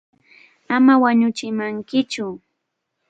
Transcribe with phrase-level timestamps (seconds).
[0.75, 2.25] Ama wañuchiwaychikchu.